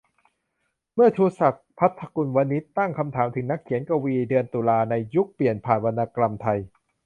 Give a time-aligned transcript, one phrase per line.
[0.93, 6.59] เมื่อ "ชูศักดิ์ ภัทรกุลวณิชย์" ตั้งคำถามถึงนักเขียน-กวี "เดือนตุลา" ใน "ยุคเปลี่ยนผ่านวรรณกรรมไทย"